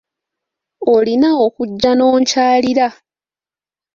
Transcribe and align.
Olina 0.93 1.29
okujja 1.45 1.91
n'onkyalirira. 1.95 2.87